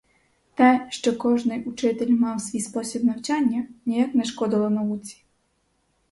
Те, 0.55 0.87
що 0.89 1.17
кожний 1.17 1.63
учитель 1.63 2.09
мав 2.09 2.41
свій 2.41 2.59
спосіб 2.59 3.03
навчання, 3.03 3.67
ніяк 3.85 4.15
не 4.15 4.23
шкодило 4.23 4.69
науці. 4.69 5.23